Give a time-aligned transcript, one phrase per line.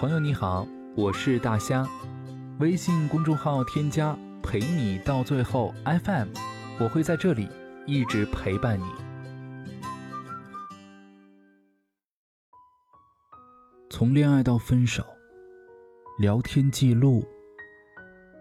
[0.00, 1.86] 朋友你好，我是大虾，
[2.58, 6.28] 微信公众号添加陪你到最后 FM，
[6.80, 7.46] 我会在这里
[7.86, 8.84] 一直陪伴你。
[13.90, 15.04] 从恋爱到分手，
[16.18, 17.22] 聊天记录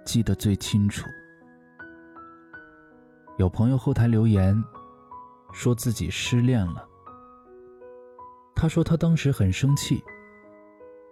[0.05, 1.05] 记得最清楚。
[3.37, 4.63] 有朋友后台留言，
[5.51, 6.87] 说自己失恋了。
[8.55, 10.01] 他说他当时很生气。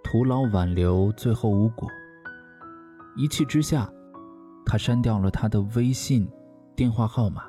[0.10, 1.86] 徒劳挽留，最后无果。
[3.18, 3.92] 一气之下，
[4.66, 6.26] 他删掉了他的微信、
[6.78, 7.44] 电话号码。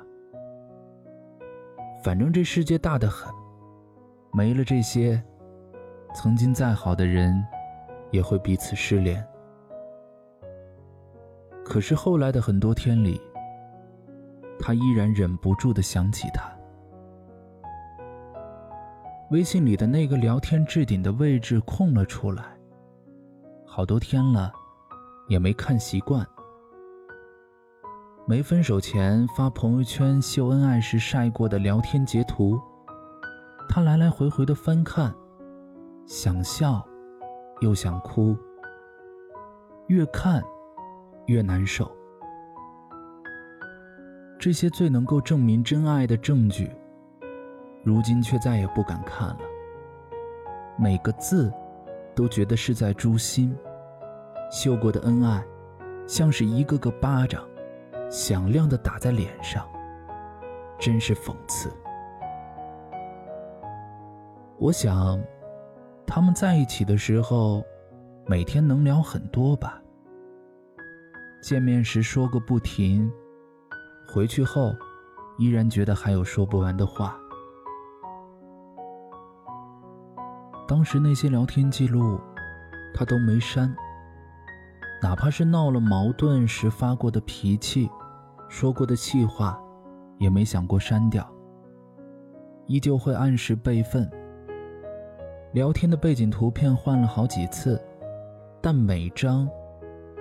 [2.03, 3.33] 反正这世界大得很，
[4.33, 5.23] 没了这些，
[6.13, 7.41] 曾经再好的人，
[8.11, 9.25] 也会彼此失联。
[11.63, 13.21] 可是后来的很多天里，
[14.59, 16.58] 他依然忍不住的想起他。
[19.31, 22.57] 微信里的那个聊天置顶的位置空了出来，
[23.63, 24.51] 好多天了，
[25.27, 26.25] 也没看习惯。
[28.25, 32.59] 没分手前发朋友圈秀恩爱时晒过的聊天截图，
[33.67, 35.13] 他来来回回的翻看，
[36.07, 36.83] 想笑，
[37.61, 38.35] 又想哭，
[39.89, 40.41] 越看
[41.27, 41.87] 越难受。
[44.39, 46.71] 这些最能够证明真爱的证据。
[47.83, 49.39] 如今却再也不敢看了，
[50.77, 51.51] 每个字
[52.13, 53.55] 都觉得是在诛心。
[54.51, 55.43] 秀过的恩爱，
[56.07, 57.47] 像是一个个巴掌，
[58.09, 59.63] 响亮的打在脸上，
[60.79, 61.71] 真是讽刺。
[64.57, 65.21] 我想，
[66.05, 67.63] 他们在一起的时候，
[68.25, 69.81] 每天能聊很多吧。
[71.41, 73.09] 见面时说个不停，
[74.11, 74.75] 回去后，
[75.37, 77.17] 依然觉得还有说不完的话。
[80.69, 82.21] 当时那些聊天记录，
[82.93, 83.75] 他都没删。
[85.01, 87.89] 哪怕是闹了矛盾时发过的脾气，
[88.49, 89.59] 说过的气话，
[90.19, 91.27] 也没想过删掉。
[92.67, 94.07] 依旧会按时备份。
[95.53, 97.81] 聊天的背景图片换了好几次，
[98.61, 99.49] 但每张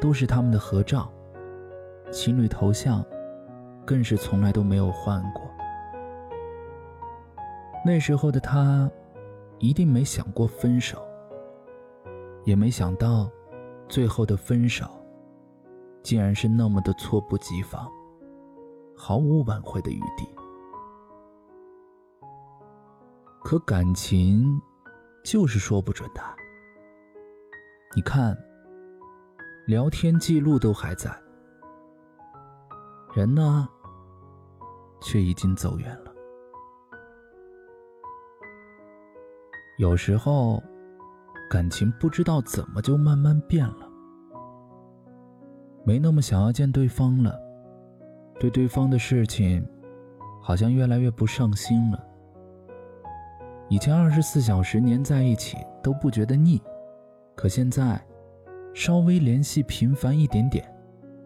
[0.00, 1.12] 都是他们的合照，
[2.10, 3.04] 情侣头像
[3.84, 5.42] 更是从来都没有换过。
[7.84, 8.90] 那时候的他。
[9.58, 11.02] 一定没想过分手，
[12.44, 13.30] 也没想到，
[13.88, 14.86] 最后的分手，
[16.02, 17.90] 竟然是那么的猝不及防，
[18.96, 20.28] 毫无挽回的余地。
[23.42, 24.60] 可感情，
[25.24, 26.20] 就是说不准的。
[27.96, 28.36] 你看，
[29.66, 31.10] 聊天记录都还在，
[33.14, 33.68] 人呢，
[35.00, 36.07] 却已经走远了。
[39.78, 40.60] 有时候，
[41.48, 43.88] 感情不知道怎么就慢慢变了，
[45.84, 47.40] 没那么想要见对方了，
[48.40, 49.64] 对对方的事情，
[50.42, 52.04] 好像越来越不上心了。
[53.68, 56.60] 以前二十四小时黏在一起都不觉得腻，
[57.36, 58.04] 可现在，
[58.74, 60.68] 稍微联系频繁一点点，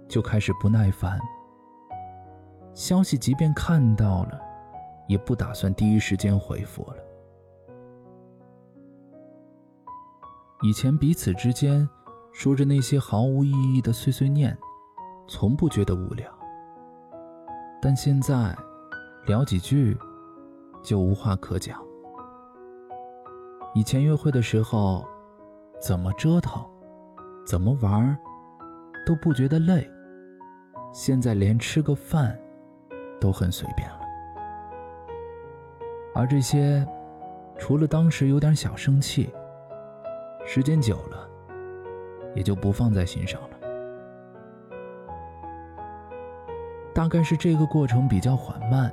[0.06, 1.18] 就开始不耐烦。
[2.74, 4.38] 消息即便看到了，
[5.08, 6.96] 也不打算第一时间回复了。
[10.64, 11.88] 以前彼此之间
[12.32, 14.56] 说着那些毫无意义的碎碎念，
[15.26, 16.32] 从不觉得无聊。
[17.80, 18.56] 但现在
[19.26, 19.98] 聊几句
[20.80, 21.82] 就无话可讲。
[23.74, 25.04] 以前约会的时候，
[25.80, 26.64] 怎么折腾、
[27.44, 28.16] 怎么玩
[29.04, 29.90] 都不觉得累，
[30.92, 32.38] 现在连吃个饭
[33.20, 34.00] 都很随便了。
[36.14, 36.86] 而这些，
[37.58, 39.28] 除了当时有点小生气。
[40.44, 41.28] 时间久了，
[42.34, 43.48] 也就不放在心上了。
[46.94, 48.92] 大概是这个过程比较缓慢，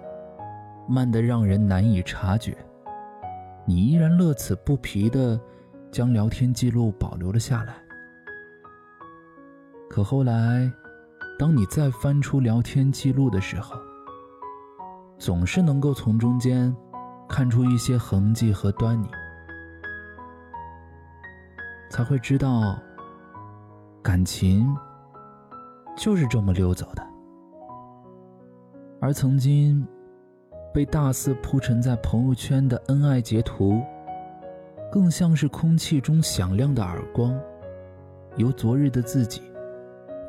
[0.88, 2.58] 慢得让人难以察觉。
[3.66, 5.40] 你依然乐此不疲地
[5.92, 7.76] 将聊天记录保留了下来。
[9.90, 10.72] 可后来，
[11.38, 13.76] 当你再翻出聊天记录的时候，
[15.18, 16.74] 总是能够从中间
[17.28, 19.08] 看出一些痕迹和端倪。
[21.90, 22.78] 才会知道，
[24.02, 24.66] 感情
[25.98, 27.06] 就是这么溜走的。
[29.02, 29.86] 而曾经
[30.74, 33.82] 被大肆铺陈在朋友圈的恩爱截图，
[34.92, 37.38] 更像是空气中响亮的耳光，
[38.38, 39.42] 由昨日的自己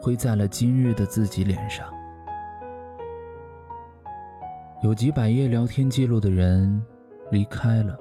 [0.01, 1.87] 挥在了今日的自己脸上。
[4.83, 6.83] 有几百页聊天记录的人
[7.31, 7.99] 离开了。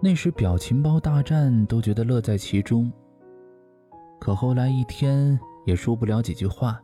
[0.00, 2.92] 那时表情包大战都觉得乐在其中，
[4.20, 6.80] 可后来一天也说不了几句话。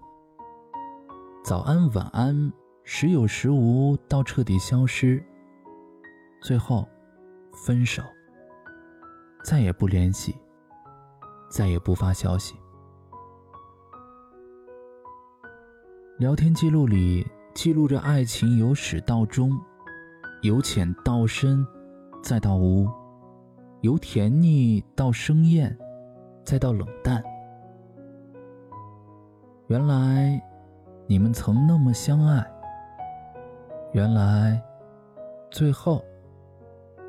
[1.45, 2.53] 早安晚安，
[2.83, 5.23] 时有时无，到彻底消失。
[6.43, 6.89] 最后，
[7.65, 8.03] 分手。
[9.45, 10.35] 再也不联系，
[11.51, 12.55] 再也不发消息。
[16.19, 19.53] 聊天记录里记录着爱情由始到终，
[20.41, 21.65] 由浅到深，
[22.23, 22.89] 再到无；
[23.85, 25.77] 由甜腻到生厌，
[26.43, 27.23] 再到冷淡。
[29.67, 30.43] 原来
[31.07, 32.43] 你们曾那么相爱，
[33.93, 34.59] 原来
[35.51, 36.03] 最后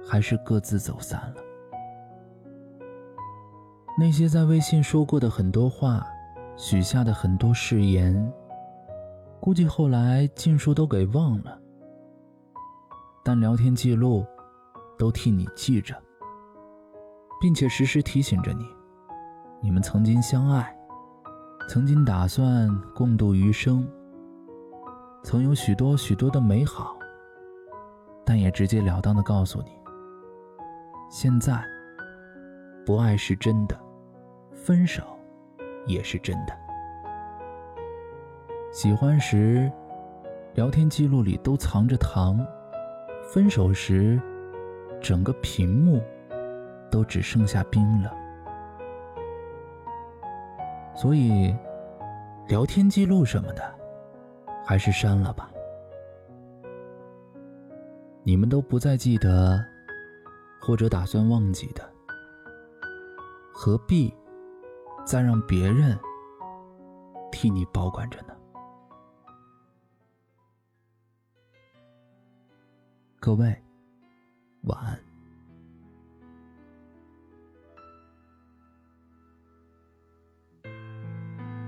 [0.05, 1.35] 还是各自走散了。
[3.97, 6.05] 那些在微信说过的很多话，
[6.57, 8.33] 许下的很多誓言，
[9.39, 11.57] 估计后来尽数都给忘了。
[13.23, 14.25] 但聊天记录
[14.99, 15.95] 都替你记着，
[17.39, 18.65] 并且时时提醒着你：
[19.61, 20.75] 你们曾经相爱，
[21.69, 23.87] 曾经打算共度余生，
[25.23, 26.97] 曾有许多许多的美好。
[28.25, 29.71] 但也直截了当的告诉你：
[31.11, 31.63] 现在
[32.85, 33.79] 不爱是真的。
[34.51, 35.03] 分手，
[35.85, 36.57] 也是真的。
[38.71, 39.71] 喜欢时，
[40.55, 42.35] 聊天记录里都藏着糖；
[43.31, 44.19] 分手时，
[44.99, 46.01] 整个屏幕
[46.89, 48.11] 都只剩下冰冷。
[50.95, 51.55] 所以，
[52.47, 53.75] 聊天记录什么的，
[54.65, 55.51] 还是删了吧。
[58.23, 59.63] 你们都不再记得，
[60.61, 61.87] 或者打算忘记的，
[63.53, 64.13] 何必？
[65.05, 65.95] 再让别人
[67.31, 68.35] 替你保管着呢。
[73.19, 73.55] 各位，
[74.63, 74.99] 晚安。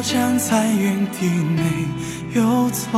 [0.00, 1.60] 我站在原地没
[2.32, 2.88] 有走，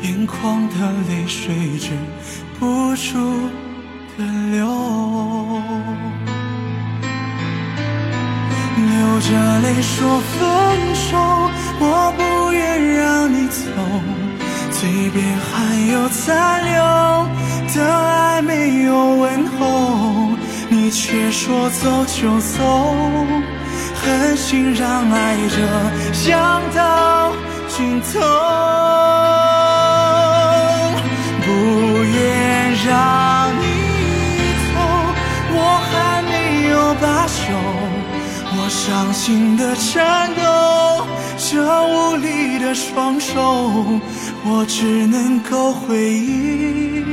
[0.00, 1.90] 眼眶的泪水止
[2.58, 3.18] 不住
[4.16, 4.66] 的流。
[8.74, 10.40] 流着泪说分
[10.94, 11.18] 手，
[11.78, 13.60] 我不愿让你走，
[14.70, 16.80] 嘴边还有残留
[17.74, 20.30] 的爱没有问候，
[20.70, 23.26] 你却说走就走，
[24.02, 27.32] 狠心让爱这样到
[27.68, 28.20] 尽头，
[31.44, 31.50] 不
[32.02, 33.64] 愿让你
[34.66, 34.74] 走，
[35.54, 35.56] 我
[35.88, 36.32] 还没
[36.70, 37.40] 有罢休。
[38.54, 41.06] 我伤心的颤抖，
[41.38, 41.50] 这
[41.86, 43.72] 无力的双手，
[44.44, 47.04] 我只能够回忆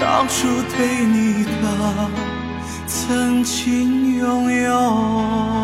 [0.00, 0.46] 当初
[0.76, 1.50] 对你的
[2.86, 5.55] 曾经拥有。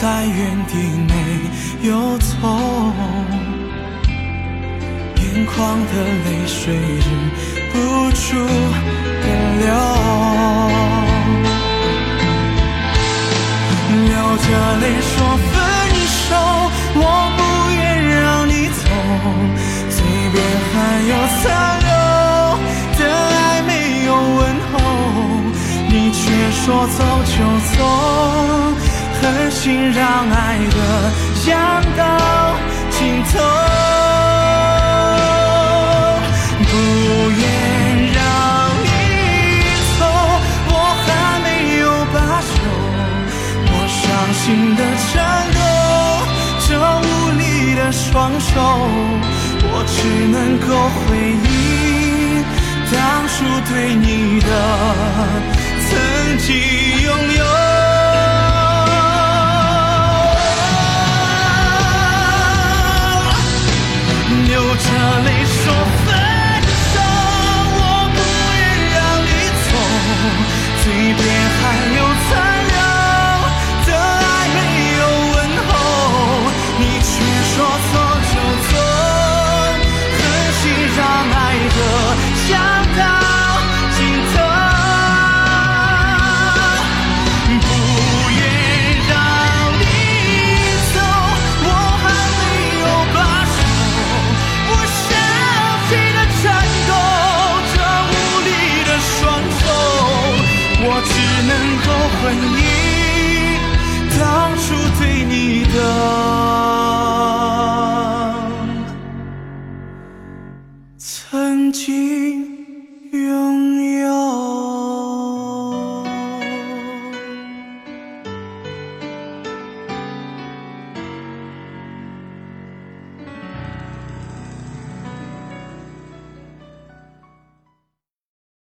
[0.00, 0.72] 在原地
[1.06, 1.12] 没
[1.86, 2.32] 有走，
[5.16, 5.92] 眼眶的
[6.24, 6.56] 泪水
[7.00, 7.06] 止
[7.72, 7.74] 不
[8.12, 8.24] 住
[9.22, 9.26] 的
[9.60, 9.64] 流，
[14.08, 14.46] 流着
[14.80, 15.12] 泪说
[15.52, 15.54] 分
[16.08, 16.30] 手，
[16.94, 16.98] 我
[17.36, 18.82] 不愿让你走，
[19.90, 19.94] 嘴
[20.32, 20.36] 边
[20.72, 20.74] 还
[21.06, 21.44] 有残
[21.84, 21.90] 留
[22.98, 23.00] 的
[23.36, 23.70] 爱没
[24.06, 24.40] 有问
[24.72, 24.74] 候，
[25.88, 26.22] 你却。
[26.64, 27.34] 说走就
[27.74, 27.82] 走，
[29.32, 30.76] 狠心让爱的
[31.44, 31.56] 讲
[31.96, 32.54] 到
[32.90, 33.32] 尽头，
[36.68, 36.70] 不
[37.30, 37.42] 愿
[38.12, 38.20] 让
[38.84, 38.86] 你
[39.98, 40.00] 走，
[40.68, 40.72] 我
[41.02, 41.06] 还
[41.44, 41.46] 没
[41.80, 42.52] 有罢休，
[43.68, 44.00] 我伤
[44.34, 44.44] 心
[44.76, 45.12] 的颤
[45.54, 45.60] 抖，
[46.68, 46.68] 这
[47.00, 47.02] 无
[47.38, 47.42] 力
[47.74, 48.52] 的双手，
[49.64, 49.96] 我只
[50.28, 51.00] 能够回
[51.48, 51.50] 忆
[52.92, 52.94] 当
[53.28, 53.32] 初。
[53.72, 54.46] 对你的
[55.88, 55.90] 曾
[56.38, 56.46] 经
[57.02, 57.08] 拥
[57.38, 57.71] 有。
[111.86, 112.11] 的曾经拥